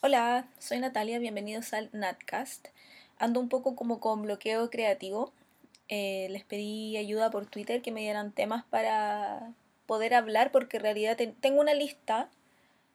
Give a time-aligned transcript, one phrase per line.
[0.00, 2.68] Hola, soy Natalia, bienvenidos al Natcast.
[3.18, 5.32] Ando un poco como con bloqueo creativo.
[5.88, 9.52] Eh, les pedí ayuda por Twitter que me dieran temas para
[9.86, 12.28] poder hablar porque en realidad tengo una lista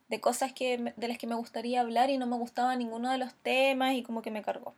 [0.07, 3.17] de cosas que, de las que me gustaría hablar y no me gustaba ninguno de
[3.17, 4.73] los temas y como que me cargó.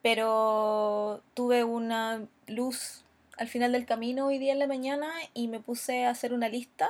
[0.00, 3.04] Pero tuve una luz
[3.36, 6.48] al final del camino hoy día en la mañana y me puse a hacer una
[6.48, 6.88] lista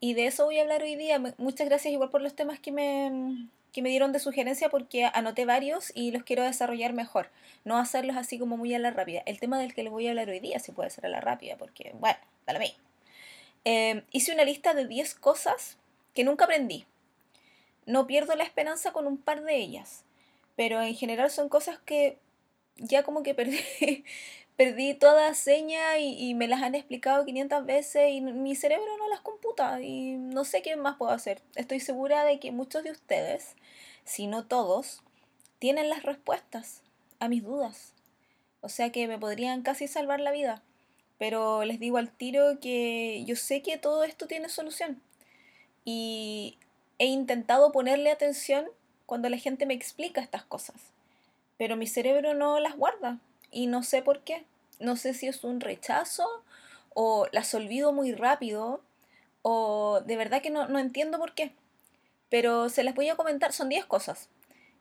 [0.00, 1.20] y de eso voy a hablar hoy día.
[1.38, 5.44] Muchas gracias igual por los temas que me, que me dieron de sugerencia porque anoté
[5.44, 7.30] varios y los quiero desarrollar mejor.
[7.64, 9.22] No hacerlos así como muy a la rápida.
[9.26, 11.20] El tema del que les voy a hablar hoy día sí puede ser a la
[11.20, 12.74] rápida porque, bueno, dale a mí.
[13.64, 15.76] Eh, hice una lista de 10 cosas
[16.14, 16.86] que nunca aprendí.
[17.86, 20.04] No pierdo la esperanza con un par de ellas,
[20.56, 22.18] pero en general son cosas que
[22.76, 24.04] ya como que perdí,
[24.58, 29.20] perdí toda seña y, me las han explicado 500 veces y mi cerebro no las
[29.20, 31.40] computa y no sé qué más puedo hacer.
[31.54, 33.54] Estoy segura de que muchos de ustedes,
[34.02, 35.00] si no todos,
[35.60, 36.82] tienen las respuestas
[37.20, 37.94] a mis dudas.
[38.60, 40.60] O sea que me podrían casi salvar la vida.
[41.18, 45.00] Pero les digo al tiro que yo sé que todo esto tiene solución.
[45.84, 46.58] Y
[46.98, 48.66] he intentado ponerle atención
[49.06, 50.74] cuando la gente me explica estas cosas.
[51.58, 54.44] Pero mi cerebro no las guarda y no sé por qué.
[54.78, 56.26] No sé si es un rechazo
[56.94, 58.80] o las olvido muy rápido
[59.42, 61.52] o de verdad que no, entiendo por qué.
[62.28, 64.28] Pero se las voy a comentar, son 10 cosas.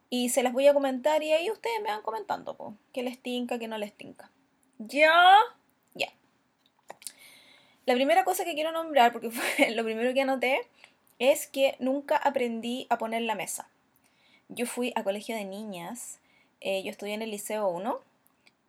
[0.10, 3.20] Y se las voy a comentar y ahí ustedes me van comentando, po, que les
[3.22, 4.32] tinca, que no les tinca.
[4.80, 5.38] ¿Ya?
[5.96, 6.08] Ya.
[7.86, 10.62] La primera cosa que quiero nombrar, porque fue lo primero que anoté,
[11.20, 13.70] es que nunca aprendí a poner la mesa.
[14.50, 16.20] Yo fui a colegio de niñas,
[16.62, 18.00] eh, yo estudié en el Liceo 1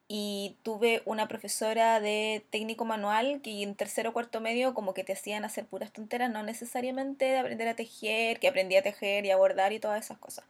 [0.09, 5.05] y tuve una profesora de técnico manual que en tercero o cuarto medio como que
[5.05, 9.27] te hacían hacer puras tonteras, no necesariamente de aprender a tejer, que aprendí a tejer
[9.27, 10.47] y a bordar y todas esas cosas.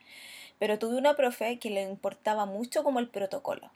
[0.61, 3.71] Pero tuve una profe que le importaba mucho como el protocolo.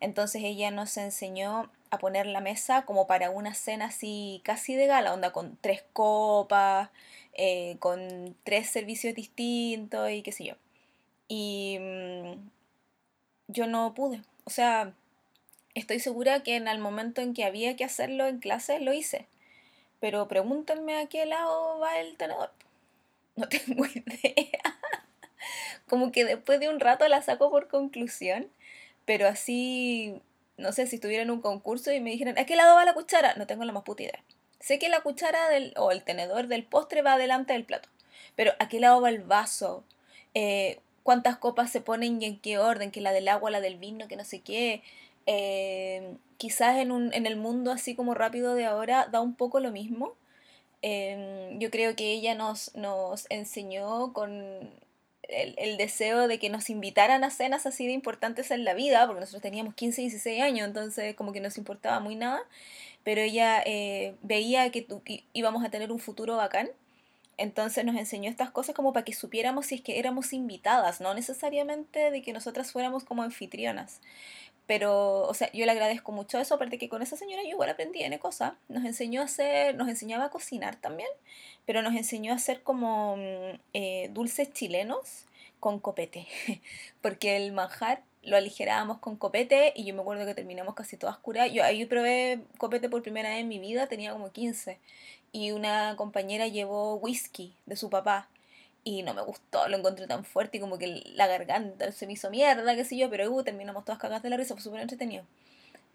[0.00, 4.86] Entonces ella nos enseñó a poner la mesa como para una cena así casi de
[4.86, 6.90] gala, onda con tres copas,
[7.34, 10.54] eh, con tres servicios distintos y qué sé yo.
[11.28, 12.50] Y mm,
[13.48, 14.22] yo no pude.
[14.44, 14.94] O sea,
[15.76, 19.26] estoy segura que en el momento en que había que hacerlo en clase lo hice.
[20.00, 22.50] Pero pregúntenme a qué lado va el tenedor.
[23.36, 24.78] No tengo idea.
[25.88, 28.48] Como que después de un rato la saco por conclusión.
[29.04, 30.20] Pero así,
[30.56, 32.94] no sé, si estuviera en un concurso y me dijeran, ¿a qué lado va la
[32.94, 33.34] cuchara?
[33.34, 34.22] No tengo la más puta idea.
[34.58, 37.88] Sé que la cuchara del, o el tenedor del postre va delante del plato.
[38.34, 39.84] Pero ¿a qué lado va el vaso?
[40.34, 42.90] Eh, ¿Cuántas copas se ponen y en qué orden?
[42.90, 44.82] Que la del agua, la del vino, que no sé qué.
[45.26, 49.60] Eh, quizás en, un, en el mundo así como rápido de ahora da un poco
[49.60, 50.14] lo mismo.
[50.82, 54.30] Em, yo creo que ella nos, nos enseñó con
[55.22, 59.06] el, el, deseo de que nos invitaran a cenas así de importantes en la vida,
[59.06, 62.40] porque nosotros teníamos 15, 16 años, entonces como que nos importaba muy nada,
[63.04, 64.86] pero ella eh, veía que
[65.32, 66.70] íbamos a tener un futuro bacán,
[67.38, 71.14] entonces nos enseñó estas cosas como para que supiéramos si es que éramos invitadas, no
[71.14, 74.00] necesariamente de que nosotras fuéramos como anfitrionas.
[74.66, 77.70] Pero, o sea, yo le agradezco mucho eso, aparte que con esa señora yo igual
[77.70, 78.54] aprendí N cosas.
[78.68, 81.08] Nos enseñó a hacer, nos enseñaba a cocinar también,
[81.66, 85.26] pero nos enseñó a hacer como mm, eh, dulces chilenos
[85.60, 86.26] con copete,
[87.02, 91.16] porque el manjar lo aligerábamos con copete y yo me acuerdo que terminamos casi todas
[91.18, 91.52] curadas.
[91.52, 94.78] Yo ahí probé copete por primera vez en mi vida, tenía como 15,
[95.32, 98.28] y una compañera llevó whisky de su papá
[98.86, 102.12] y no me gustó, lo encontré tan fuerte y como que la garganta se me
[102.12, 104.80] hizo mierda, qué sé yo, pero uh, terminamos todas cagadas de la risa, fue súper
[104.80, 105.24] entretenido.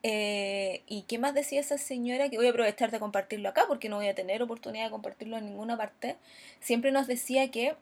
[0.03, 2.28] Eh, ¿Y qué más decía esa señora?
[2.30, 5.38] Que voy a aprovechar de compartirlo acá porque no voy a tener oportunidad de compartirlo
[5.38, 6.18] en ninguna parte.
[6.59, 7.75] Siempre nos decía que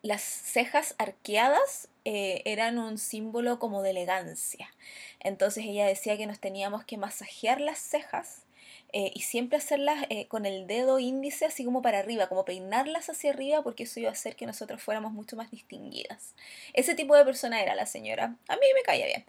[0.00, 4.72] las cejas arqueadas eh, eran un símbolo como de elegancia.
[5.20, 8.45] Entonces ella decía que nos teníamos que masajear las cejas
[8.92, 13.08] eh, y siempre hacerlas eh, con el dedo índice así como para arriba, como peinarlas
[13.10, 16.34] hacia arriba porque eso iba a hacer que nosotros fuéramos mucho más distinguidas.
[16.72, 18.36] Ese tipo de persona era la señora.
[18.48, 19.24] A mí me caía bien.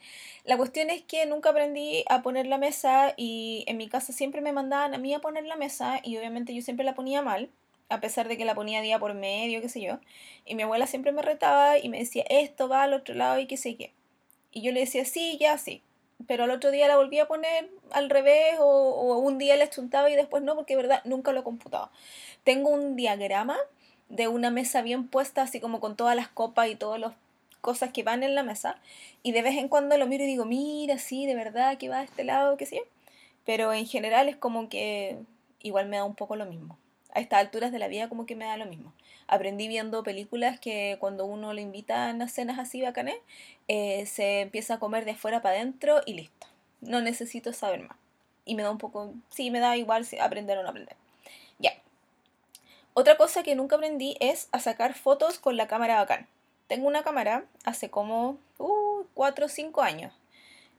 [0.45, 4.41] La cuestión es que nunca aprendí a poner la mesa y en mi casa siempre
[4.41, 7.49] me mandaban a mí a poner la mesa y obviamente yo siempre la ponía mal
[7.89, 9.99] a pesar de que la ponía día por medio, qué sé yo.
[10.45, 13.47] Y mi abuela siempre me retaba y me decía, esto va al otro lado y
[13.47, 13.93] qué sé qué.
[14.51, 15.81] Y yo le decía, sí, ya, sí
[16.25, 20.09] pero al otro día la volví a poner al revés o, un día la chuntaba
[20.09, 21.91] y después no, porque de verdad nunca lo computaba.
[22.43, 23.57] Tengo un diagrama
[24.09, 27.13] de una mesa bien puesta, así como con todas las copas y todas las
[27.61, 28.79] cosas que van en la mesa,
[29.23, 31.99] y de vez en cuando lo miro y digo, mira, sí, de verdad que va
[31.99, 32.83] a este lado, qué sé
[33.45, 35.17] Pero en general es como que
[35.61, 36.77] igual me da un poco lo mismo.
[37.17, 38.93] A estas alturas de la vida como que me da lo mismo.
[39.27, 43.15] Aprendí viendo películas que cuando uno le invitan a cenas así bacanes,
[43.67, 46.45] eh, se empieza a comer de afuera para adentro y listo.
[46.79, 47.97] No necesito saber más.
[48.45, 50.95] Y me da un poco, sí, me da igual aprender o no aprender.
[51.57, 51.71] Ya.
[52.93, 56.27] Otra cosa que nunca aprendí es a sacar fotos con la cámara bacán.
[56.67, 60.13] Tengo una cámara hace como uh, 4 o 5 años.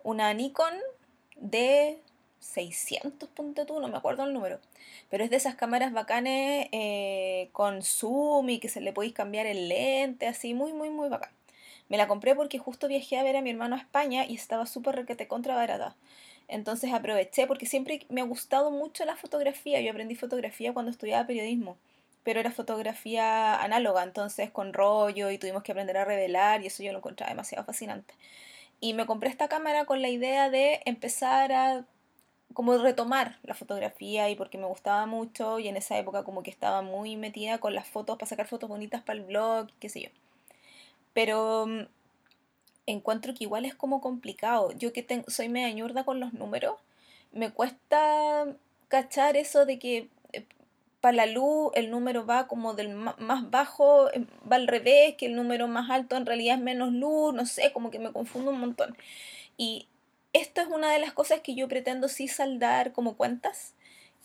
[0.04, 0.74] Una Nikon
[1.34, 1.98] de
[2.40, 4.60] 600, punto tú, no me acuerdo el número.
[5.10, 9.46] Pero es de esas cámaras bacanes eh, con zoom y que se le podéis cambiar
[9.46, 11.30] el lente, así, muy, muy, muy bacán.
[11.88, 14.66] Me la compré porque justo viajé a ver a mi hermano a España y estaba
[14.66, 15.96] súper requete contra barata.
[16.48, 19.80] Entonces aproveché porque siempre me ha gustado mucho la fotografía.
[19.80, 21.76] Yo aprendí fotografía cuando estudiaba periodismo,
[22.24, 26.82] pero era fotografía análoga, entonces con rollo y tuvimos que aprender a revelar y eso
[26.82, 28.14] yo lo encontraba demasiado fascinante.
[28.80, 31.84] Y me compré esta cámara con la idea de empezar a
[32.58, 36.50] como retomar la fotografía y porque me gustaba mucho y en esa época como que
[36.50, 40.00] estaba muy metida con las fotos para sacar fotos bonitas para el blog, qué sé
[40.00, 40.08] yo.
[41.12, 41.82] Pero mm,
[42.86, 44.72] encuentro que igual es como complicado.
[44.72, 46.74] Yo que tengo, soy media ñurda con los números,
[47.30, 48.46] me cuesta
[48.88, 50.44] cachar eso de que eh,
[51.00, 55.26] para la luz el número va como del más bajo, em, va al revés, que
[55.26, 58.50] el número más alto en realidad es menos luz, no sé, como que me confundo
[58.50, 58.96] un montón.
[59.56, 59.86] Y
[60.40, 63.74] esto es una de las cosas que yo pretendo sí saldar como cuentas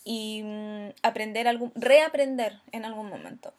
[0.04, 3.52] y mm, aprender algún, reaprender en algún momento.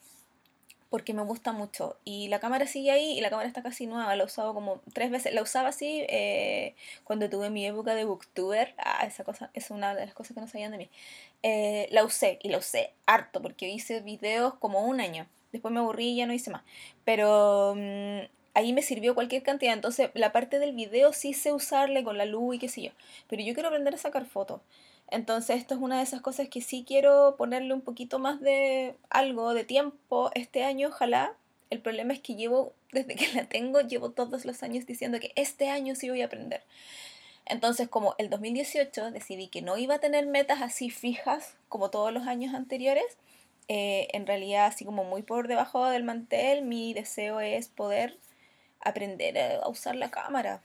[0.88, 1.96] Porque me gusta mucho.
[2.04, 4.14] Y la cámara sigue ahí y la cámara está casi nueva.
[4.14, 5.34] La he como tres veces.
[5.34, 8.72] La usaba así eh, cuando tuve mi época de booktuber.
[8.78, 10.90] Ah, esa cosa es una de las cosas que no sabían de mí.
[11.42, 15.26] Eh, la usé y la usé harto porque hice videos como un año.
[15.50, 16.62] Después me aburrí y ya no hice más.
[17.04, 18.20] Pero mm,
[18.56, 19.74] ahí me sirvió cualquier cantidad.
[19.74, 22.90] Entonces, la parte del video sí sé usarle con la luz y qué sé yo.
[23.28, 24.62] Pero yo quiero aprender a sacar fotos.
[25.10, 28.94] Entonces, esto es una de esas cosas que sí quiero ponerle un poquito más de
[29.10, 31.34] algo, de tiempo este año, ojalá.
[31.68, 35.32] El problema es que llevo, desde que la tengo, llevo todos los años diciendo que
[35.36, 36.62] este año sí voy a aprender.
[37.44, 42.10] Entonces, como el 2018 decidí que no iba a tener metas así fijas como todos
[42.10, 43.18] los años anteriores,
[43.68, 48.16] eh, en realidad, así como muy por debajo del mantel, mi deseo es poder
[48.80, 50.62] aprender a usar la cámara.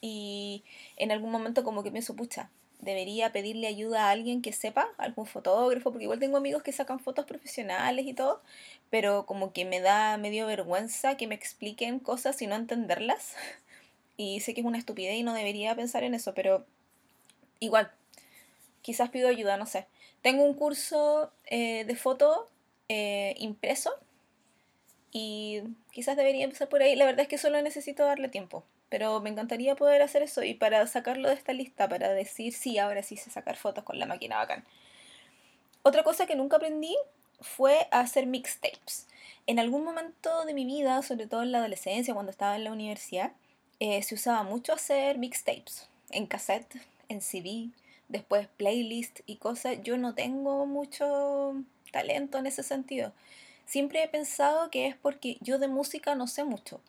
[0.00, 0.64] Y
[0.96, 2.50] en algún momento como que pienso, pucha,
[2.80, 7.00] debería pedirle ayuda a alguien que sepa, algún fotógrafo, porque igual tengo amigos que sacan
[7.00, 8.42] fotos profesionales y todo,
[8.90, 13.34] pero como que me da medio vergüenza que me expliquen cosas y no entenderlas.
[14.18, 16.64] Y sé que es una estupidez y no debería pensar en eso, pero
[17.60, 17.92] igual,
[18.80, 19.86] quizás pido ayuda, no sé.
[20.22, 22.48] Tengo un curso eh, de foto
[22.88, 23.92] eh, impreso
[25.18, 26.94] y quizás debería empezar por ahí.
[26.94, 28.64] La verdad es que solo necesito darle tiempo.
[28.90, 32.78] Pero me encantaría poder hacer eso y para sacarlo de esta lista, para decir, sí,
[32.78, 34.66] ahora sí sé sacar fotos con la máquina bacán.
[35.82, 36.94] Otra cosa que nunca aprendí
[37.40, 39.08] fue hacer mixtapes.
[39.46, 42.72] En algún momento de mi vida, sobre todo en la adolescencia, cuando estaba en la
[42.72, 43.32] universidad,
[43.80, 45.88] eh, se usaba mucho hacer mixtapes.
[46.10, 46.76] En cassette,
[47.08, 47.70] en CD,
[48.08, 49.78] después playlist y cosas.
[49.82, 51.54] Yo no tengo mucho
[51.90, 53.14] talento en ese sentido
[53.66, 56.80] siempre he pensado que es porque yo de música no sé mucho.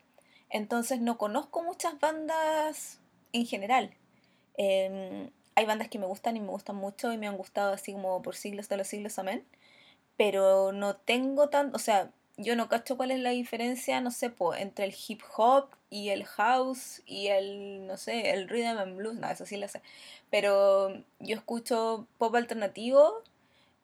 [0.49, 2.99] Entonces no conozco muchas bandas
[3.33, 3.93] en general.
[4.55, 7.93] Em, hay bandas que me gustan y me gustan mucho y me han gustado así
[7.93, 9.45] como por siglos de los siglos, amén.
[10.17, 14.33] Pero no tengo tanto, o sea, yo no cacho cuál es la diferencia, no sé,
[14.59, 19.15] entre el hip hop y el house y el, no sé, el rhythm and blues,
[19.15, 19.81] no, eso sí lo sé.
[20.29, 23.23] Pero yo escucho pop alternativo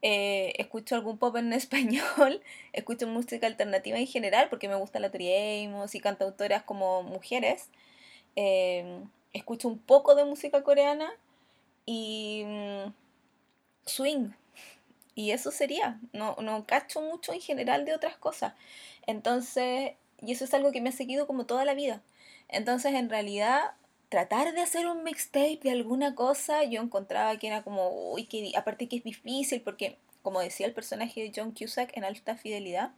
[0.05, 2.41] eh, escucho algún pop en español,
[2.73, 7.69] escucho música alternativa en general porque me gusta la Amos y cantautoras como mujeres.
[8.35, 11.09] Em, escucho un poco de música coreana
[11.85, 12.93] y mm,
[13.85, 14.31] swing.
[15.15, 18.53] Y eso sería, no, no cacho mucho en general de otras cosas.
[19.07, 22.01] Entonces, y eso es algo que me ha seguido como toda la vida.
[22.49, 23.73] Entonces, en realidad,
[24.13, 28.51] tratar de hacer un mixtape de alguna cosa, yo encontraba que era como, uy, que
[28.55, 32.91] aparte que es difícil, porque como decía el personaje de John Cusack en Alta Fidelidad,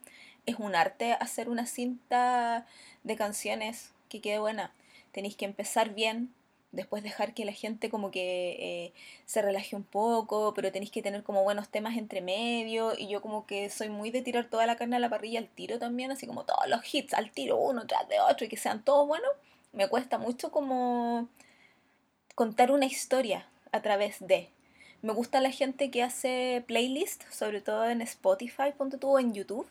[0.45, 2.67] es un arte hacer una cinta
[3.05, 4.73] de canciones que quede buena.
[5.13, 6.33] Tenéis que empezar bien,
[6.73, 8.93] después dejar que la gente como que eh,
[9.25, 13.21] se relaje un poco, pero tenéis que tener como buenos temas entre medio, y yo
[13.21, 16.11] como que soy muy de tirar toda la carne a la parrilla al tiro también,
[16.11, 19.07] así como todos los hits al tiro, uno tras de otro, y que sean todos
[19.07, 19.31] buenos
[19.75, 21.27] me cuesta mucho como
[22.33, 24.49] contar una historia a través de.
[25.01, 29.67] Me gusta la gente que hace playlists, sobre todo en Spotify, ponte en YouTube,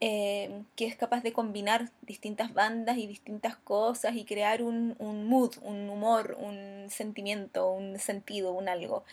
[0.00, 5.26] eh, que es capaz de combinar distintas bandas y distintas cosas y crear un, un,
[5.26, 9.04] mood, un humor, un sentimiento, un sentido, un algo.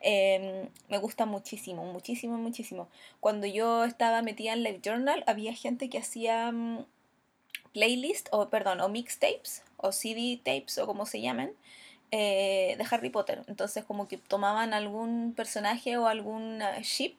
[0.00, 2.88] Em, me gusta muchísimo, muchísimo, muchísimo.
[3.20, 6.86] Cuando yo estaba metida en Live Journal, había gente que hacía mm,
[7.72, 11.52] playlist, o perdón, o mixtapes, o CD tapes, o como se llamen,
[12.10, 13.42] eh, de Harry Potter.
[13.48, 17.16] Entonces, como que tomaban algún personaje o algún ship,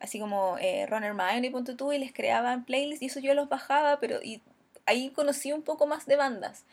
[0.00, 3.34] así como eh, Ron Hermione y Punto tú, y les creaban playlists, y eso yo
[3.34, 4.42] los bajaba, pero y
[4.86, 6.64] ahí conocí un poco más de bandas.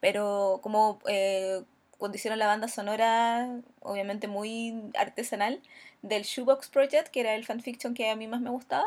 [0.00, 1.62] Pero como eh,
[1.98, 3.48] cuando hicieron la banda sonora,
[3.80, 5.60] obviamente muy artesanal,
[6.02, 8.86] del Shoebox Project, que era el fanfiction que a mí más me gustaba.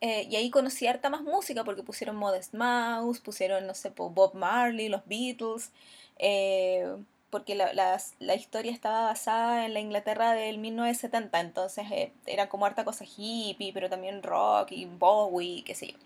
[0.00, 4.34] Eh, y ahí conocí harta más música porque pusieron Modest Mouse, pusieron, no sé, Bob
[4.34, 5.72] Marley, los Beatles,
[6.18, 6.86] eh,
[7.30, 7.72] porque la,
[8.18, 13.04] la, historia estaba basada en la Inglaterra del 1970, entonces eh, era como harta cosa
[13.04, 15.98] hippie, pero también rock y Bowie, qué sé yo.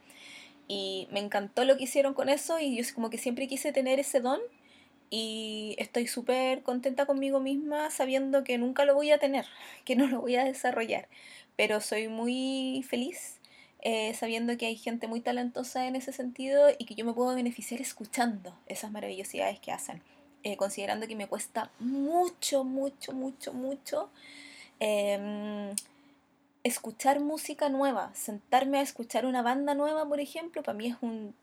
[0.68, 4.00] Y me encantó lo que hicieron con eso y yo como que siempre quise tener
[4.00, 4.40] ese don
[5.10, 9.46] y estoy súper contenta conmigo misma sabiendo que nunca lo voy a tener,
[9.84, 11.08] que no lo voy a desarrollar,
[11.56, 13.40] pero soy muy feliz
[13.84, 17.34] eh, sabiendo que hay gente muy talentosa en ese sentido y que yo me puedo
[17.34, 20.02] beneficiar escuchando esas maravillosidades que hacen,
[20.42, 24.10] eh, considerando que me cuesta mucho, mucho, mucho, mucho.
[24.80, 25.74] Em,
[26.64, 31.34] escuchar música nueva, sentarme a escuchar una banda nueva, por ejemplo, para mí es un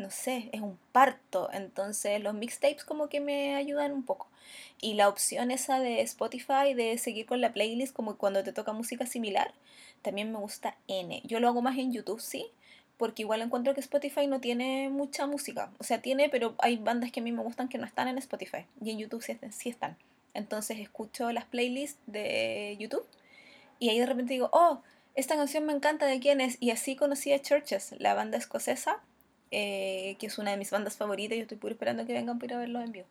[0.00, 1.50] no sé, es un parto.
[1.52, 4.28] Entonces los mixtapes como que me ayudan un poco.
[4.80, 8.72] Y la opción esa de Spotify de seguir con la playlist como cuando te toca
[8.72, 9.52] música similar,
[10.02, 11.22] también me gusta N.
[11.24, 12.46] Yo lo hago más en YouTube, sí,
[12.96, 15.70] porque igual encuentro que Spotify no tiene mucha música.
[15.78, 18.18] O sea, tiene, pero hay bandas que a mí me gustan que no están en
[18.18, 18.66] Spotify.
[18.84, 19.96] Y en YouTube sí, están.
[20.34, 23.04] Entonces escucho las playlists de YouTube
[23.78, 24.80] y ahí de repente digo, oh,
[25.14, 26.56] esta canción me encanta, ¿de quién es?
[26.60, 29.00] Y así conocí a Churches, la banda escocesa
[29.50, 31.36] eh, que es una de mis bandas favoritas.
[31.36, 33.06] Yo estoy puro esperando que vengan para verlos en vivo.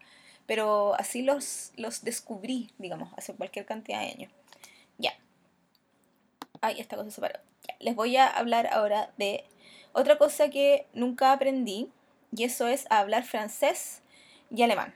[0.45, 4.31] Pero así los, los descubrí, digamos, hace cualquier cantidad de años.
[6.61, 7.39] Ay, esta cosa se paró.
[7.79, 9.45] Les voy a hablar ahora de
[9.93, 11.91] otra cosa que nunca aprendí,
[12.35, 14.01] y eso es hablar francés
[14.51, 14.95] y alemán.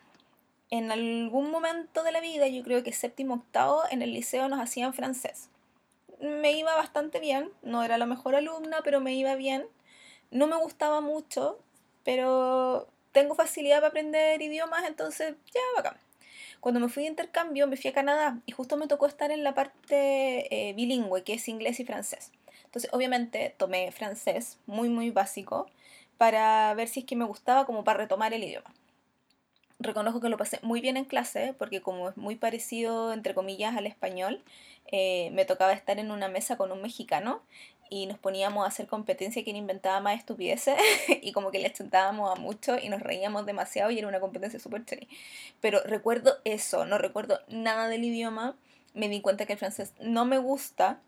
[0.70, 4.60] En algún momento de la vida, yo creo que séptimo octavo, en el liceo nos
[4.60, 5.50] hacían francés.
[6.20, 9.68] Me iba bastante bien, no era la mejor alumna, pero me iba bien
[10.34, 11.60] no me gustaba mucho,
[12.04, 15.98] pero tengo facilidad para aprender idiomas, entonces ya, bacán.
[16.64, 19.44] Cuando me fui de intercambio, me fui a Canadá y justo me tocó estar en
[19.44, 22.32] la parte eh, bilingüe, que es inglés y francés.
[22.64, 25.70] Entonces, obviamente, tomé francés, muy, muy básico,
[26.18, 28.74] para ver si es que me gustaba como para retomar el idioma.
[29.80, 33.76] Reconozco que lo pasé muy bien en clase, porque como es muy parecido, entre comillas,
[33.76, 34.42] al español,
[34.90, 37.42] eh, me tocaba estar en una mesa con un mexicano
[37.94, 40.76] y nos poníamos a hacer competencia quién inventaba más estupideces
[41.22, 44.60] y como que le chutábamos a mucho y nos reíamos demasiado y era una competencia
[44.60, 45.08] súper chévere.
[45.62, 48.56] Pero recuerdo eso, no recuerdo nada del idioma,
[48.96, 51.02] me di cuenta que el francés no me gusta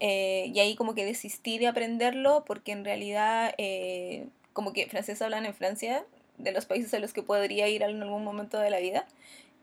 [0.00, 5.20] eh, y ahí como que desistí de aprenderlo porque en realidad eh, como que francés
[5.20, 6.06] hablan en Francia,
[6.38, 9.06] de los países a los que podría ir en algún momento de la vida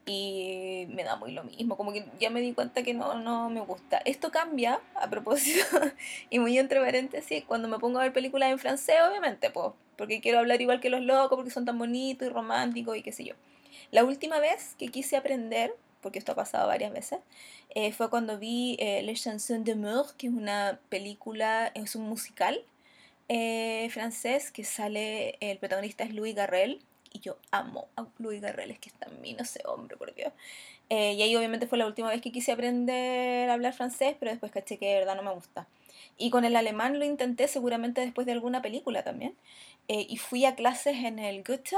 [0.08, 3.50] y me da muy lo mismo, como que ya me di cuenta que no, no
[3.50, 3.98] me gusta.
[4.06, 5.66] Esto cambia, a propósito,
[6.30, 10.22] y muy entre paréntesis, cuando me pongo a ver películas en francés, obviamente, pues, porque
[10.22, 13.26] quiero hablar igual que los locos, porque son tan bonitos y románticos y qué sé
[13.26, 13.36] yo.
[13.92, 17.20] La última vez que quise aprender, porque esto ha pasado varias veces,
[17.76, 22.64] eh, fue cuando vi eh, Les Chansons d'amour, que es una película, es un musical
[23.30, 26.80] eh, francés que sale, el protagonista es Louis Garrel,
[27.18, 30.32] y yo amo a Luis Garrel, que está en mí, no sé, hombre, por Dios.
[30.90, 34.32] Eh, y ahí obviamente fue la última vez que quise aprender a hablar francés, pero
[34.32, 35.68] después caché que de verdad no me gusta.
[36.18, 39.36] Y con el alemán lo intenté seguramente después de alguna película también.
[39.88, 41.76] Eh, y fui a clases en el Goethe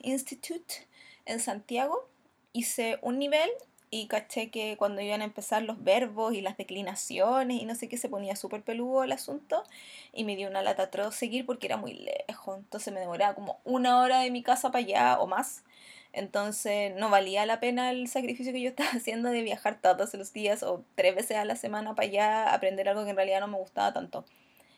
[0.00, 0.86] Institute
[1.24, 2.08] en Santiago.
[2.52, 3.50] Hice un nivel
[3.90, 7.88] y caché que cuando iban a empezar los verbos y las declinaciones y no sé
[7.88, 9.64] qué se ponía súper peludo el asunto
[10.12, 11.94] y me dio una lata atroz seguir porque era muy
[12.28, 15.64] lejos, entonces me demoraba como una hora de mi casa para allá o más,
[16.12, 20.32] entonces no valía la pena el sacrificio que yo estaba haciendo de viajar todos los
[20.32, 23.48] días o tres veces a la semana para allá aprender algo que en realidad no
[23.48, 24.24] me gustaba tanto.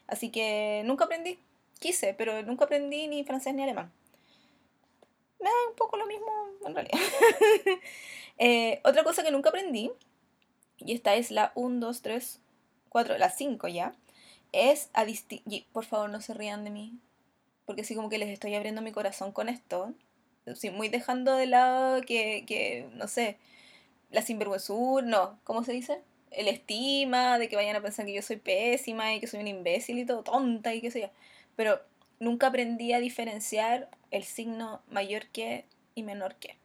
[0.07, 1.38] Así que nunca aprendí,
[1.78, 3.92] quise, pero nunca aprendí ni francés ni alemán.
[5.40, 6.26] Me da un poco lo mismo
[6.66, 6.99] en realidad.
[8.45, 9.93] Eh, otra cosa que nunca aprendí,
[10.79, 12.41] y esta es la 1, 2, 3,
[12.89, 13.95] 4, la 5 ya,
[14.51, 15.65] es a distinguir.
[15.73, 16.99] Por favor, no se rían de mí,
[17.67, 19.95] porque así como que les estoy abriendo mi corazón con esto.
[20.57, 23.39] Sí, muy dejando de lado que, que no sé,
[24.11, 26.03] la sinvergüenzura, no, ¿cómo se dice?
[26.33, 29.47] El estima, de que vayan a pensar que yo soy pésima y que soy un
[29.49, 31.11] imbécil y todo, tonta y qué sé yo.
[31.55, 31.81] Pero
[32.19, 36.62] nunca aprendí a diferenciar el signo mayor que y menor que.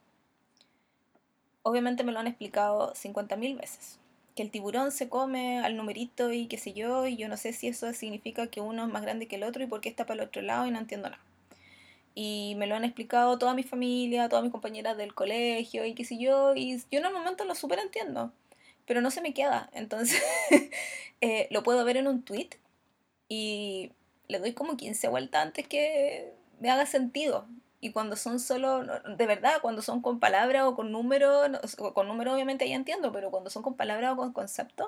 [1.67, 3.99] Obviamente me lo han explicado 50.000 veces.
[4.35, 7.51] que el tiburón se come al numerito y qué sé yo, y yo no sé
[7.51, 10.05] si eso significa que uno es más grande que el otro y por qué está
[10.05, 11.21] para el otro lado y no entiendo nada.
[12.15, 16.05] Y me lo han explicado toda mi familia, todas mis compañeras del colegio y qué
[16.05, 18.31] sé yo, y yo en el momento lo súper entiendo,
[18.85, 19.69] pero no se me queda.
[19.73, 20.23] Entonces
[21.21, 22.51] eh, lo puedo ver en un tweet
[23.27, 23.91] y
[24.29, 26.31] le doy como 15 vueltas antes que
[26.61, 27.45] me haga sentido.
[27.79, 31.49] Y cuando son solo, de verdad, cuando son con palabras o con números,
[31.93, 34.87] con números obviamente ya entiendo, pero cuando son con palabras o con conceptos,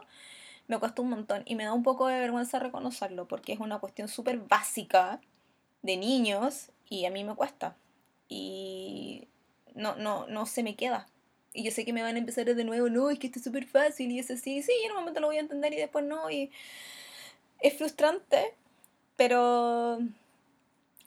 [0.68, 1.44] me cuesta un montón.
[1.46, 5.22] Y me da un poco de vergüenza reconocerlo, porque es una cuestión súper básica
[5.82, 7.76] de niños y a mí me cuesta.
[8.28, 9.28] Y
[9.76, 11.08] no, no, no se me queda.
[11.54, 13.46] Y yo sé que me van a empezar de nuevo, no, es que esto es
[13.46, 16.06] súper fácil y es así, sí, en un momento lo voy a entender y después
[16.06, 16.30] no.
[16.30, 16.52] Y
[17.60, 18.54] es frustrante,
[19.16, 20.00] pero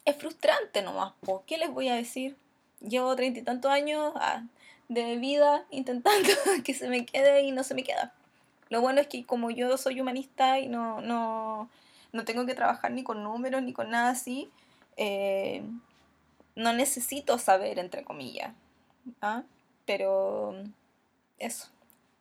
[0.05, 2.35] es frustrante nomás, ¿por qué les voy a decir?
[2.81, 4.43] Llevo treinta y tantos años ah,
[4.89, 6.29] de vida intentando
[6.63, 8.13] que se me quede y no se me queda.
[8.69, 11.69] Lo bueno es que como yo soy humanista y no, no,
[12.11, 14.49] no tengo que trabajar ni con números ni con nada así,
[14.97, 15.63] eh,
[16.55, 18.53] no necesito saber, entre comillas.
[19.21, 19.43] ¿ah?
[19.85, 20.55] Pero
[21.39, 21.67] eso,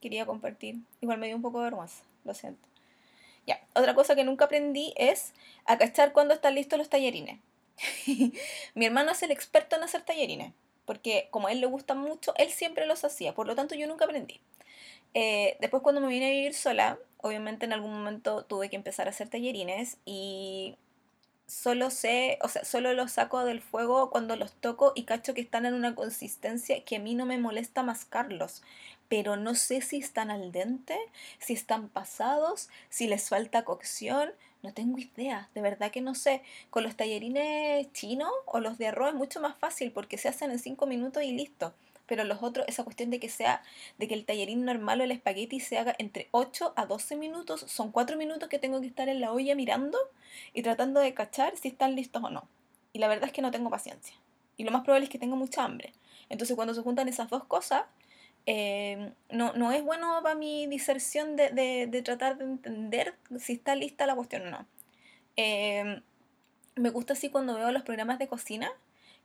[0.00, 0.76] quería compartir.
[1.00, 2.68] Igual me dio un poco de vergüenza, lo siento.
[3.46, 5.32] Ya, otra cosa que nunca aprendí es
[5.64, 7.40] a cachar cuando están listos los tallarines.
[8.74, 10.52] Mi hermano es el experto en hacer tallarines,
[10.84, 13.86] porque como a él le gusta mucho, él siempre los hacía, por lo tanto yo
[13.86, 14.40] nunca aprendí.
[15.14, 19.06] Eh, después cuando me vine a vivir sola, obviamente en algún momento tuve que empezar
[19.06, 20.76] a hacer tallarines y
[21.46, 25.42] solo sé, o sea, solo los saco del fuego cuando los toco y cacho que
[25.42, 28.62] están en una consistencia que a mí no me molesta mascarlos,
[29.12, 30.98] pero no sé si están al dente,
[31.38, 34.30] si están pasados, si les falta cocción,
[34.62, 36.40] no tengo idea, de verdad que no sé.
[36.70, 40.50] Con los tallarines chinos o los de arroz es mucho más fácil porque se hacen
[40.50, 41.74] en 5 minutos y listo.
[42.06, 43.62] Pero los otros, esa cuestión de que sea,
[43.98, 47.66] de que el tallarín normal o el espagueti se haga entre 8 a 12 minutos,
[47.68, 49.98] son 4 minutos que tengo que estar en la olla mirando
[50.54, 52.48] y tratando de cachar si están listos o no.
[52.94, 54.16] Y la verdad es que no tengo paciencia.
[54.56, 55.92] Y lo más probable es que tenga mucha hambre.
[56.30, 57.82] Entonces cuando se juntan esas dos cosas,
[58.46, 61.50] eh, no, no es bueno para mi diserción de,
[61.88, 64.66] de, tratar de entender si está lista la cuestión o no.
[65.36, 66.02] Eh,
[66.74, 68.70] me gusta así cuando veo los programas de cocina,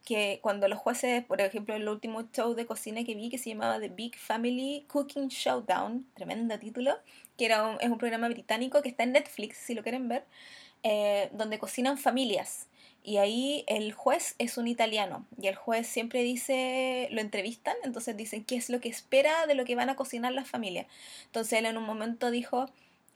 [0.06, 3.50] que cuando los jueces, por ejemplo, el último show de cocina que vi que se
[3.50, 6.98] llamaba The Big Family Cooking Showdown, tremendo título,
[7.38, 10.26] que era es un programa británico que está en Netflix, si lo quieren ver,
[10.84, 12.68] eh, donde cocinan familias.
[13.08, 18.18] Y ahí el juez es un italiano y el juez siempre dice, lo entrevistan, entonces
[18.18, 20.88] dicen qué es lo que espera de lo que van a cocinar las familias.
[21.28, 22.70] Entonces él en un momento dijo,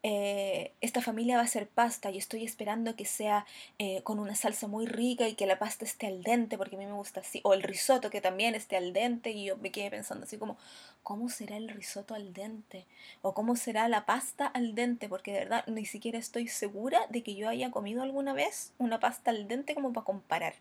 [0.04, 3.46] eh, esta familia va a hacer pasta y estoy esperando que sea
[3.78, 6.80] eh, con una salsa muy rica y que la pasta esté al dente porque a
[6.80, 9.72] mí me gusta así, o el risotto que también esté al dente y yo me
[9.72, 10.58] quedé pensando así como,
[11.04, 12.86] ¿cómo será el risotto al dente?
[13.22, 15.08] ¿O cómo será la pasta al dente?
[15.08, 19.00] Porque de verdad ni siquiera estoy segura de que yo haya comido alguna vez una
[19.00, 20.56] pasta al dente como para comparar.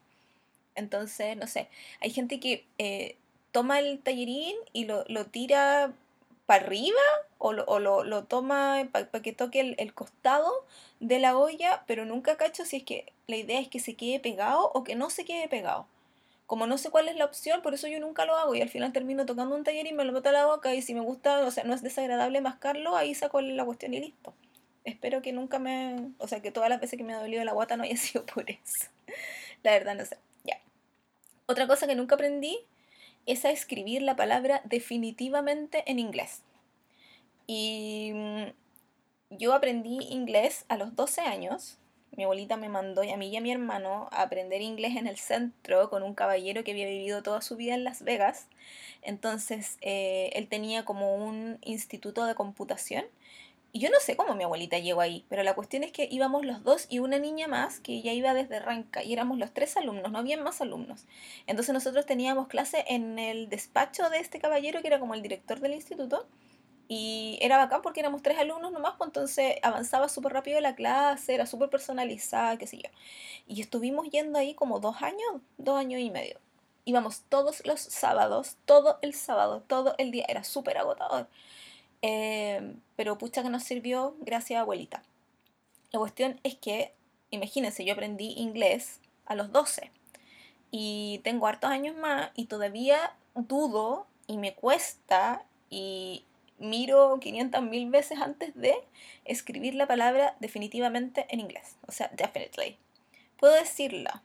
[0.75, 1.69] Entonces, no sé,
[2.01, 3.17] hay gente que eh,
[3.53, 5.93] toma el tallerín y lo, lo tira
[6.47, 7.01] para arriba
[7.43, 10.67] o lo, lo, toma para que toque el, costado
[11.01, 14.21] de la olla, pero nunca cacho si es que la idea es que se quede
[14.21, 15.87] pegado o que no se quede pegado.
[16.47, 18.69] Como no sé cuál es la opción, por eso yo nunca lo hago y al
[18.69, 21.01] final termino tocando un taller y me lo meto a la boca y si me
[21.01, 24.35] gusta, o sea, no es desagradable mascarlo, ahí saco la cuestión y listo.
[24.85, 27.53] Espero que nunca me, o sea, que todas las veces que me ha dolido la
[27.53, 28.89] guata no haya sido por eso.
[29.63, 30.19] La verdad no sé.
[30.45, 30.61] Ya.
[31.47, 32.59] Otra cosa que nunca aprendí
[33.25, 36.43] es a escribir la palabra definitivamente en inglés.
[37.53, 38.45] Y mm,
[39.31, 41.79] yo aprendí inglés a los 12 años.
[42.17, 45.17] Mi abuelita me mandó a mí y a mi hermano a aprender inglés en el
[45.17, 48.47] centro con un caballero que había vivido toda su vida en Las Vegas.
[49.03, 53.05] Entonces eh, él tenía como un instituto de computación
[53.73, 56.47] y yo no sé cómo mi abuelita llegó ahí, pero la cuestión es que íbamos
[56.47, 59.77] los dos y una niña más que ya iba desde Ranca y éramos los tres
[59.77, 61.05] alumnos, no habían más alumnos.
[61.49, 65.59] Entonces nosotros teníamos clase en el despacho de este caballero que era como el director
[65.59, 66.29] del instituto
[66.93, 71.33] y era bacán porque éramos tres alumnos nomás, pues entonces avanzaba súper rápido la clase,
[71.33, 72.91] era súper personalizada, qué sé yo.
[73.47, 76.41] Y estuvimos yendo ahí como dos años, dos años y medio.
[76.85, 81.29] Íbamos todos los sábados, todo el sábado, todo el día, era súper agotador.
[82.03, 85.05] Em, pero pucha que nos sirvió gracias abuelita.
[85.93, 86.93] La cuestión es que,
[87.31, 89.93] imagínense, yo aprendí inglés a los 12
[90.73, 96.25] y tengo hartos años más y todavía dudo y me cuesta y
[96.61, 98.75] miro 500 mil veces antes de
[99.25, 101.77] escribir la palabra definitivamente en inglés.
[101.89, 102.79] O sea, definitely.
[103.39, 104.23] Puedo decirla,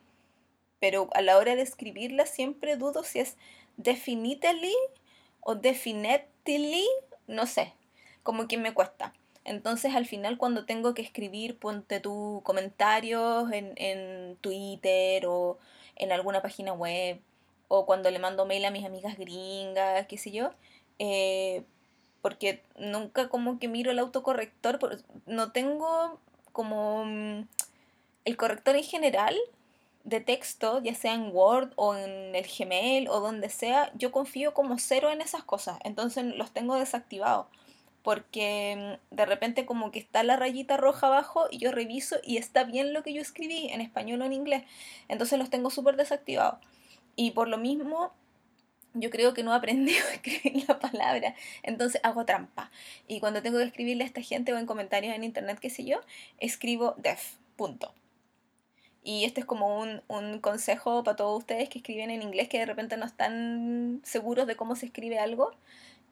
[0.80, 3.38] pero a la hora de escribirla siempre dudo si es
[3.78, 4.76] definitely
[5.40, 6.86] o definitely
[7.28, 7.74] no sé.
[8.24, 9.14] como que me cuesta.
[9.44, 15.60] Entonces al final cuando tengo que escribir, ponte tus comentarios en, en Twitter o
[15.96, 17.22] en alguna página web,
[17.68, 20.52] o cuando le mando mail a mis amigas gringas, qué sé yo,
[21.00, 21.64] eh,
[22.26, 24.80] porque nunca como que miro el autocorrector,
[25.28, 26.20] no tengo
[26.54, 27.48] como mm,
[28.26, 29.36] el corrector en general
[30.06, 34.56] de texto, ya sea en Word o en el Gmail o donde sea, yo confío
[34.56, 37.46] como cero en esas cosas, entonces los tengo desactivados
[38.02, 42.38] porque mm, de repente como que está la rayita roja abajo y yo reviso y
[42.38, 44.64] está bien lo que yo escribí en español o en inglés,
[45.10, 46.58] entonces los tengo súper desactivados.
[47.16, 48.14] Y por lo mismo,
[48.96, 52.72] yo creo que no he aprendido a escribir la palabra, entonces hago trampa.
[53.08, 55.86] Y cuando tengo que escribirle a esta gente o en comentarios en internet, qué sé
[55.86, 56.00] yo,
[56.40, 57.94] escribo def, punto.
[59.04, 62.58] Y este es como un, un, consejo para todos ustedes que escriben en inglés que
[62.58, 65.52] de repente no están seguros de cómo se escribe algo.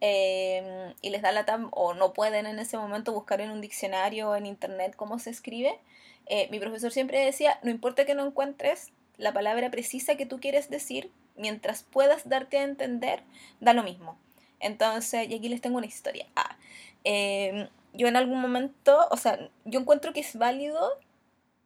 [0.05, 3.61] Em, y les da la tam o no pueden en ese momento buscar en un
[3.61, 5.79] diccionario o en internet cómo se escribe.
[6.25, 10.39] Eh, mi profesor siempre decía, no importa que no encuentres la palabra precisa que tú
[10.39, 13.23] quieres decir, mientras puedas darte a entender,
[13.59, 14.17] da lo mismo.
[14.59, 16.27] Entonces, y aquí les tengo una historia.
[16.35, 16.57] Ah,
[17.03, 20.97] em, yo en algún momento, o sea, yo encuentro que es válido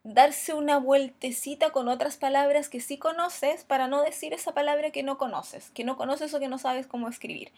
[0.03, 5.03] darse una vueltecita con otras palabras que sí conoces para no decir esa palabra que
[5.03, 7.51] no conoces, que no conoces o que no sabes cómo escribir.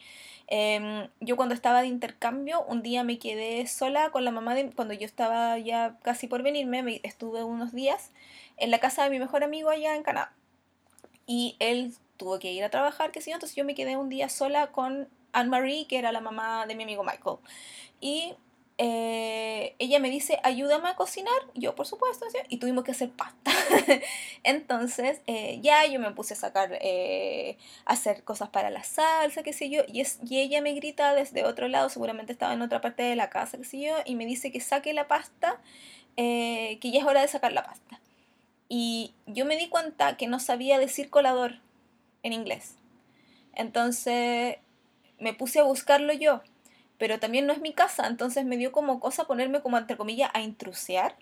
[0.47, 4.71] Em, yo cuando estaba de intercambio, un día me quedé sola con la mamá de,
[4.71, 8.11] cuando yo estaba ya casi por venirme, estuve unos días
[8.57, 10.33] en la casa de mi mejor amigo allá en Canadá.
[11.29, 14.09] Y él tuvo que ir a trabajar, que sé yo, entonces yo me quedé un
[14.09, 17.37] día sola con Anne-Marie, que era la mamá de mi amigo Michael.
[18.01, 18.33] Y
[18.79, 21.39] eh, ella me dice, ayúdame a cocinar.
[21.53, 23.51] Yo, por supuesto, y tuvimos que hacer pasta.
[24.43, 29.53] Entonces, eh, ya yo me puse a sacar, eh, hacer cosas para la salsa, qué
[29.53, 29.83] sé yo.
[29.87, 33.15] Y, es, y ella me grita desde otro lado, seguramente estaba en otra parte de
[33.15, 35.61] la casa, qué sé yo, y me dice que saque la pasta,
[36.15, 37.99] que ya es hora de sacar la pasta.
[38.69, 41.55] Y yo me di cuenta que no sabía decir colador
[42.23, 42.75] en inglés.
[43.53, 44.57] Entonces,
[45.19, 46.41] me puse a buscarlo yo
[46.99, 50.29] pero también no es mi casa, entonces me dio como cosa ponerme como entre comillas
[50.33, 51.15] a intrusear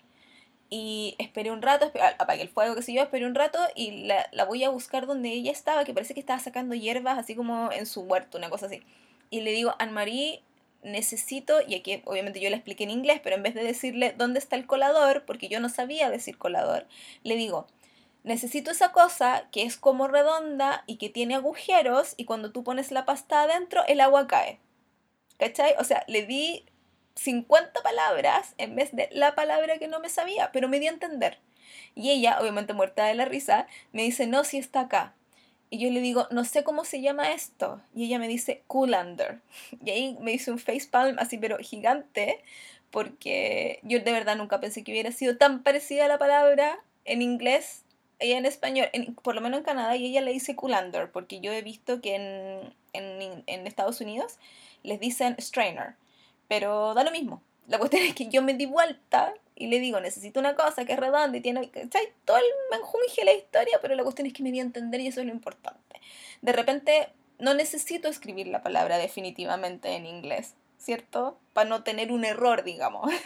[0.68, 4.26] y esperé un rato, apagué el fuego, qué sé yo, esperé un rato y la,
[4.32, 7.70] la, voy a buscar donde ella estaba, que parece que estaba sacando hierbas así como
[7.72, 8.82] en su huerto, una cosa así.
[9.30, 10.42] Y le digo, Anne-Marie,
[10.82, 14.38] necesito, y aquí obviamente yo le expliqué en inglés, pero en vez de decirle dónde
[14.38, 16.86] está el colador, porque yo no sabía decir colador,
[17.22, 17.66] le digo,
[18.22, 22.90] necesito esa cosa que es como redonda y que tiene agujeros y cuando tú pones
[22.90, 24.60] la pasta adentro el agua cae.
[25.38, 25.74] ¿Cachai?
[25.78, 26.66] O sea, le di
[27.14, 30.94] 50 palabras en vez de la palabra que no me sabía, pero me dio a
[30.94, 31.38] entender.
[31.94, 35.14] Y ella, obviamente muerta de la risa, me dice, no, si está acá.
[35.70, 37.80] Y yo le digo, no sé cómo se llama esto.
[37.94, 39.40] Y ella me dice, Coolander.
[39.84, 42.42] Y ahí me hizo un facepalm así, pero gigante,
[42.90, 47.84] porque yo de verdad nunca pensé que hubiera sido tan parecida la palabra en inglés,
[48.18, 48.88] ella en español,
[49.22, 52.16] por lo menos en Canadá, y ella le dice Coolander, porque yo he visto que
[52.16, 54.38] en, en, en Estados Unidos
[54.82, 55.94] les dicen strainer,
[56.48, 57.42] pero da lo mismo.
[57.66, 60.92] La cuestión es que yo me di vuelta y le digo, necesito una cosa que
[60.92, 62.12] es redonda y tiene, ¿cachai?
[62.24, 65.08] Todo el menjunje la historia, pero la cuestión es que me di a entender y
[65.08, 66.00] eso es lo importante.
[66.42, 67.08] De repente,
[67.40, 71.38] no necesito escribir la palabra definitivamente en inglés, ¿cierto?
[71.54, 73.10] Para no tener un error, digamos.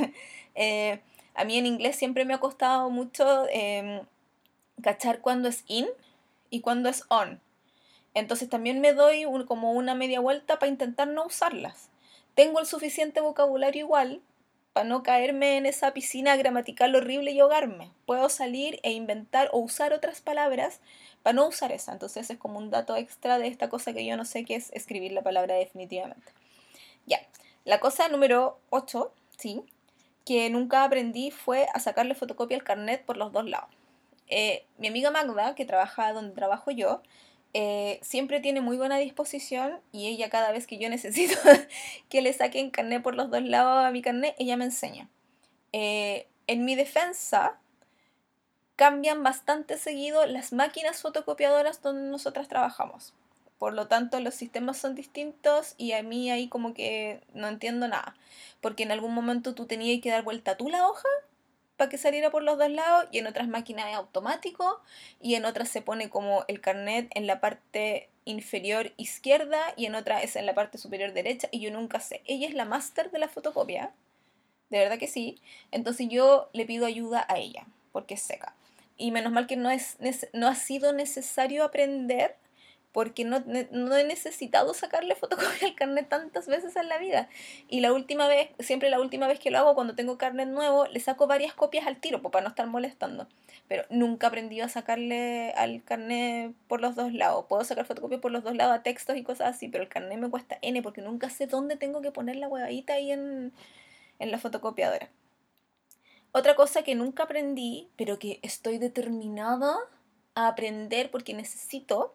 [0.54, 1.00] Eh,
[1.34, 4.02] a mí en inglés siempre me ha costado mucho em,
[4.82, 5.86] cachar cuándo es in
[6.50, 7.40] y cuándo es on.
[8.12, 11.88] Entonces también me doy como una media vuelta para intentar no usarlas.
[12.34, 14.20] Tengo el suficiente vocabulario igual
[14.72, 17.90] para no caerme en esa piscina gramatical horrible y ahogarme.
[18.06, 20.80] Puedo salir e inventar o usar otras palabras
[21.22, 21.92] para no usar esa.
[21.92, 24.70] Entonces es como un dato extra de esta cosa que yo no sé qué es
[24.72, 26.32] escribir la palabra definitivamente.
[27.06, 27.20] Ya,
[27.64, 29.62] la cosa número 8, sí,
[30.24, 33.70] que nunca aprendí fue a sacarle fotocopia al carnet por los dos lados.
[34.28, 37.02] Eh, mi amiga Magda, que trabaja donde trabajo yo,
[37.54, 41.36] eh, siempre tiene muy buena disposición y ella cada vez que yo necesito
[42.08, 45.08] que le saquen carnet por los dos lados a mi carnet, ella me enseña.
[45.72, 47.58] Eh, en mi defensa,
[48.76, 53.14] cambian bastante seguido las máquinas fotocopiadoras donde nosotras trabajamos.
[53.58, 57.86] Por lo tanto, los sistemas son distintos y a mí ahí como que no entiendo
[57.86, 58.16] nada.
[58.60, 61.08] Porque en algún momento tú tenías que dar vuelta tú la hoja
[61.82, 64.80] para que saliera por los dos lados y en otras máquinas es automático
[65.20, 69.96] y en otras se pone como el carnet en la parte inferior izquierda y en
[69.96, 72.22] otra es en la parte superior derecha y yo nunca sé.
[72.24, 73.90] Ella es la máster de la fotocopia,
[74.70, 75.40] de verdad que sí.
[75.72, 78.54] Entonces yo le pido ayuda a ella porque es seca.
[78.96, 79.96] Y menos mal que no, es,
[80.32, 82.36] no ha sido necesario aprender
[82.92, 87.28] porque no, no, he necesitado sacarle fotocopia al carnet tantas veces en la vida.
[87.68, 90.86] Y la última vez, siempre la última vez que lo hago, cuando tengo carnet nuevo,
[90.86, 93.26] le saco varias copias al tiro, pues, para no estar molestando.
[93.68, 97.46] Pero nunca aprendí a sacarle al carnet por los dos lados.
[97.48, 100.18] Puedo sacar fotocopia por los dos lados a textos y cosas así, pero el carnet
[100.18, 103.52] me cuesta N porque nunca sé dónde tengo que poner la huevadita ahí en,
[104.18, 105.08] en la fotocopiadora.
[106.32, 109.76] Otra cosa que nunca aprendí, pero que estoy determinada
[110.34, 112.14] a aprender porque necesito,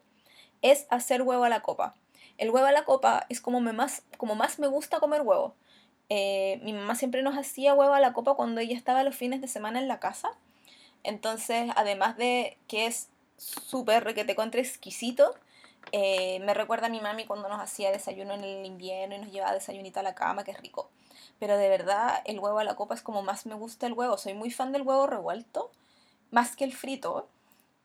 [0.62, 1.94] es hacer huevo a la copa.
[2.36, 5.54] El huevo a la copa es como, me más, como más me gusta comer huevo.
[6.08, 9.40] Eh, mi mamá siempre nos hacía huevo a la copa cuando ella estaba los fines
[9.40, 10.30] de semana en la casa.
[11.02, 15.34] Entonces, además de que es súper te contra exquisito,
[15.92, 19.32] eh, me recuerda a mi mami cuando nos hacía desayuno en el invierno y nos
[19.32, 20.90] llevaba desayunito a la cama, que es rico.
[21.38, 24.18] Pero de verdad, el huevo a la copa es como más me gusta el huevo.
[24.18, 25.70] Soy muy fan del huevo revuelto,
[26.30, 27.28] más que el frito.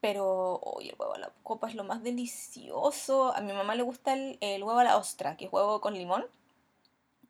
[0.03, 3.33] Pero, hoy el huevo a la copa es lo más delicioso.
[3.33, 6.25] A mi mamá le gusta el, huevo a la ostra, que es huevo con limón.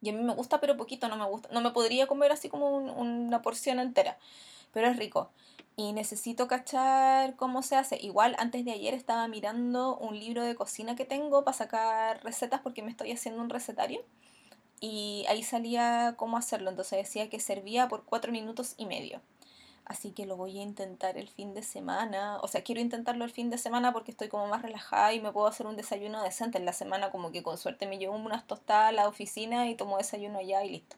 [0.02, 1.50] Y a mí me gusta, pero poquito, no me gusta.
[1.52, 4.18] No me podría comer así como una porción entera.
[4.72, 5.30] Pero es rico.
[5.76, 8.00] Y necesito cachar cómo se hace.
[8.02, 12.62] Igual antes de ayer estaba mirando un libro de cocina que tengo para sacar recetas
[12.62, 14.02] porque me estoy haciendo un recetario.
[14.80, 16.72] Y ahí salía cómo hacerlo.
[16.72, 19.22] Entonces decía que servía por cuatro minutos y medio.
[19.86, 22.38] Así que lo voy a intentar el fin de semana.
[22.42, 25.32] O sea, quiero intentarlo el fin de semana porque estoy como más relajada y me
[25.32, 26.58] puedo hacer un desayuno decente.
[26.58, 29.76] En la semana como que con suerte me llevo unas tostadas a la oficina y
[29.76, 30.96] tomo desayuno allá y listo.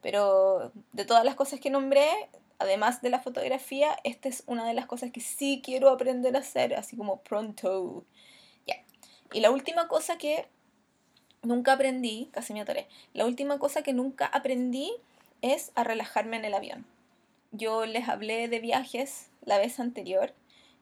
[0.00, 2.08] Pero de todas las cosas que nombré,
[2.58, 6.40] además de la fotografía, esta es una de las cosas que sí quiero aprender a
[6.40, 8.04] hacer, así como pronto.
[8.66, 8.76] Ya.
[9.32, 10.48] Y la última cosa que
[11.42, 14.92] nunca aprendí, casi me atoré, la última cosa que nunca aprendí
[15.42, 16.95] es a relajarme en el avión
[17.56, 20.32] yo les hablé de viajes la vez anterior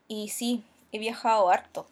[0.08, 1.86] y sí, he viajado harto.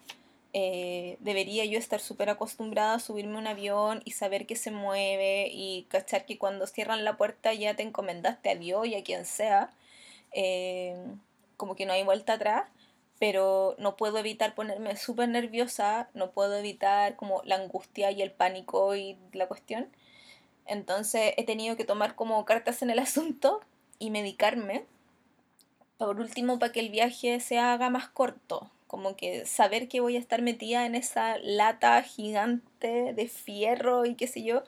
[0.54, 5.48] Eh, debería yo estar súper acostumbrada a subirme un avión y saber que se mueve
[5.50, 9.24] y cachar que cuando cierran la puerta ya te encomendaste a Dios y a quien
[9.24, 9.70] sea.
[10.32, 10.96] Eh,
[11.56, 12.64] como que no hay vuelta atrás,
[13.18, 18.32] pero no puedo evitar ponerme súper nerviosa, no puedo evitar como la angustia y el
[18.32, 19.88] pánico y la cuestión.
[20.66, 23.60] Entonces he tenido que tomar como cartas en el asunto
[24.02, 24.84] y medicarme.
[25.96, 30.16] Por último, para que el viaje se haga más corto, como que saber que voy
[30.16, 34.64] a estar metida en esa lata gigante de fierro y qué sé yo,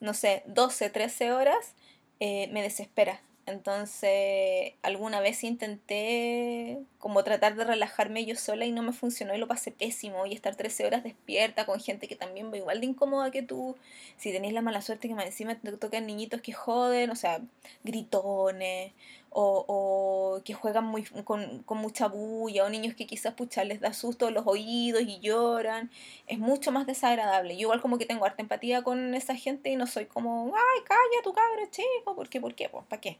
[0.00, 1.76] no sé, 12, 13 horas,
[2.18, 3.20] eh, me desespera.
[3.46, 9.38] Entonces, alguna vez intenté como tratar de relajarme yo sola y no me funcionó y
[9.38, 10.26] lo pasé pésimo.
[10.26, 13.76] Y estar 13 horas despierta con gente que también va igual de incómoda que tú.
[14.16, 17.40] Si tenéis la mala suerte que encima te tocan niñitos que joden, o sea,
[17.84, 18.92] gritones,
[19.30, 23.80] o, o que juegan muy, con, con, mucha bulla, o niños que quizás pucha, les
[23.80, 25.90] da susto los oídos y lloran.
[26.26, 27.54] Es mucho más desagradable.
[27.54, 30.82] Yo igual como que tengo harta empatía con esa gente y no soy como, ay,
[30.84, 32.40] calla tu cabro chico, ¿por qué?
[32.40, 32.68] ¿Por qué?
[32.68, 33.18] ¿para qué?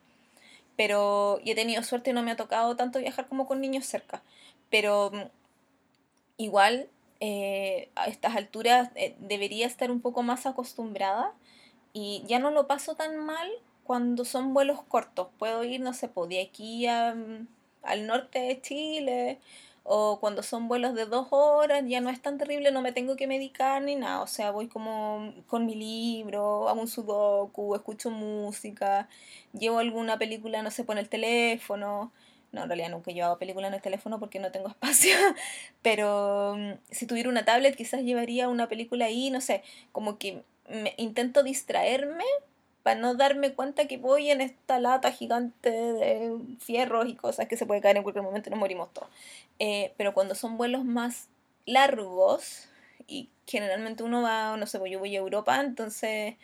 [0.77, 4.23] Pero he tenido suerte no me ha tocado tanto viajar como con niños cerca.
[4.71, 5.23] Pero mm,
[6.39, 6.89] igual
[7.21, 11.33] eh, a estas alturas eh, debería estar un poco más acostumbrada
[11.93, 13.49] y ya no lo paso tan mal
[13.85, 15.29] cuando son vuelos cortos.
[15.39, 17.47] Puedo ir, no sé, de aquí mm,
[17.83, 19.39] al norte de Chile
[19.89, 23.15] o cuando son vuelos de dos horas, ya no es tan terrible, no me tengo
[23.17, 28.11] que medicar ni nada, o sea, voy como con mi libro, hago un sudoku, escucho
[28.11, 29.09] música,
[29.53, 32.13] llevo alguna película, no sé, pone el teléfono,
[32.53, 35.15] no, en realidad nunca he llevado película en el teléfono porque no tengo espacio,
[35.83, 40.43] pero mm, si tuviera una tablet quizás llevaría una película ahí, no sé, como que
[40.69, 42.25] me, intento distraerme
[42.87, 47.57] para no darme cuenta que voy en esta lata gigante de fierros y cosas que
[47.57, 49.09] se puede caer en cualquier momento y nos morimos todos.
[49.59, 51.27] Eh, pero cuando son vuelos más
[51.65, 52.69] largos,
[53.09, 56.37] y generalmente uno va, no sé, pues yo voy a Europa, entonces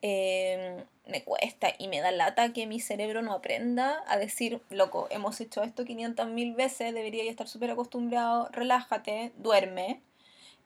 [0.00, 5.08] em, me cuesta y me da lata que mi cerebro no aprenda a decir, loco,
[5.10, 10.00] hemos hecho esto 500 mil veces, debería estar súper acostumbrado, relájate, duerme,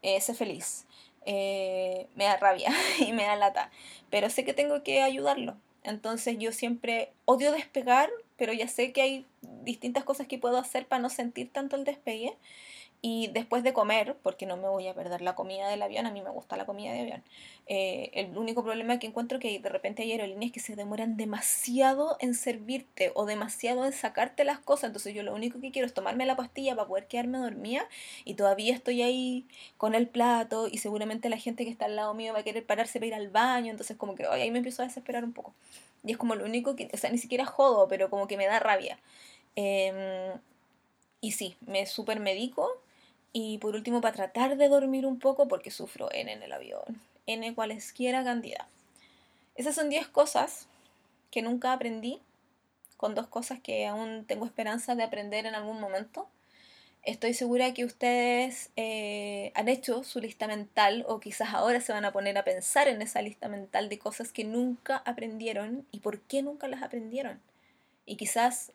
[0.02, 0.84] eh, sé feliz.
[1.24, 3.70] Eh, me da rabia y me da lata,
[4.10, 5.56] pero sé que tengo que ayudarlo.
[5.84, 9.26] Entonces yo siempre odio despegar, pero ya sé que hay
[9.64, 12.36] distintas cosas que puedo hacer para no sentir tanto el despegue.
[13.04, 16.12] Y después de comer, porque no me voy a perder la comida del avión, a
[16.12, 17.24] mí me gusta la comida de avión.
[17.66, 22.16] Eh, el único problema que encuentro que de repente hay aerolíneas que se demoran demasiado
[22.20, 24.90] en servirte o demasiado en sacarte las cosas.
[24.90, 27.88] Entonces yo lo único que quiero es tomarme la pastilla para poder quedarme dormida
[28.24, 29.46] y todavía estoy ahí
[29.78, 32.64] con el plato y seguramente la gente que está al lado mío va a querer
[32.64, 33.72] pararse para ir al baño.
[33.72, 35.54] Entonces como que ahí me empiezo a desesperar un poco.
[36.04, 38.46] Y es como lo único que, o sea, ni siquiera jodo, pero como que me
[38.46, 38.98] da rabia.
[39.56, 40.38] Em,
[41.20, 42.81] y sí, me super medico
[43.32, 47.00] Y por último, para tratar de dormir un poco, porque sufro N en el avión,
[47.26, 48.66] N cualesquiera cantidad.
[49.54, 50.66] Esas son 10 cosas
[51.30, 52.20] que nunca aprendí,
[52.96, 56.28] con dos cosas que aún tengo esperanza de aprender en algún momento.
[57.02, 62.04] Estoy segura que ustedes eh, han hecho su lista mental o quizás ahora se van
[62.04, 66.20] a poner a pensar en esa lista mental de cosas que nunca aprendieron y por
[66.20, 67.40] qué nunca las aprendieron.
[68.06, 68.70] Y quizás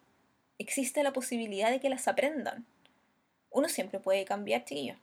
[0.57, 2.65] existe la posibilidad de que las aprendan.
[3.57, 4.93] Uno siempre puede cambiar, chiquillo.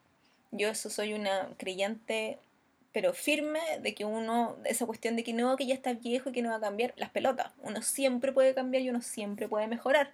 [0.52, 2.38] Yo eso soy una creyente,
[2.92, 6.32] pero firme, de que uno, esa cuestión de que no, que ya está viejo y
[6.32, 7.50] que no va a cambiar, las pelotas.
[7.64, 10.12] Uno siempre puede cambiar y uno siempre puede mejorar.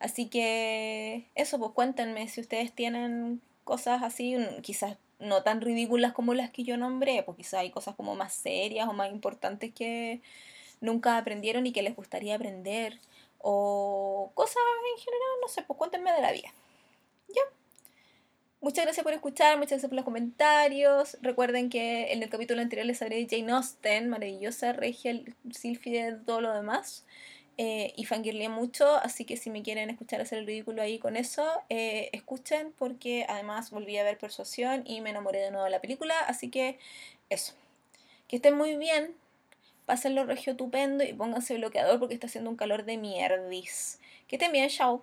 [0.00, 6.34] Así que eso, pues cuéntenme si ustedes tienen cosas así, quizás no tan ridículas como
[6.34, 10.20] las que yo nombré, pues quizás hay cosas como más serias o más importantes que
[10.82, 13.00] nunca aprendieron y que les gustaría aprender
[13.38, 14.58] o cosas
[14.94, 16.52] en general, no sé, pues cuéntenme de la vida.
[17.28, 17.42] Ya.
[18.60, 21.16] Muchas gracias por escuchar, muchas gracias por los comentarios.
[21.22, 26.40] Recuerden que en el capítulo anterior les hablé de Jane Austen, maravillosa, regia, Silfide, todo
[26.40, 27.04] lo demás.
[27.58, 31.16] Eh, y fangirlé mucho, así que si me quieren escuchar hacer el ridículo ahí con
[31.16, 35.70] eso, eh, escuchen porque además volví a ver Persuasión y me enamoré de nuevo de
[35.70, 36.78] la película, así que
[37.30, 37.54] eso.
[38.28, 39.14] Que estén muy bien,
[39.86, 44.00] pásenlo regio tupendo y pónganse bloqueador porque está haciendo un calor de mierdis.
[44.28, 45.02] Que estén bien, chao.